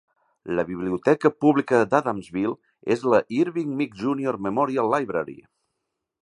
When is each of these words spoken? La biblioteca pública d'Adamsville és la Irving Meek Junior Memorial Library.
La 0.59 0.63
biblioteca 0.69 1.29
pública 1.45 1.81
d'Adamsville 1.91 2.55
és 2.97 3.05
la 3.15 3.19
Irving 3.41 3.77
Meek 3.83 3.95
Junior 4.05 4.41
Memorial 4.49 4.91
Library. 4.97 5.39